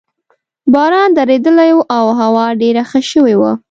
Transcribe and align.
باران 0.73 1.09
درېدلی 1.17 1.71
وو 1.73 1.87
او 1.97 2.05
هوا 2.19 2.45
ډېره 2.61 2.83
ښه 2.89 2.99
شوې 3.11 3.35
وه. 3.41 3.51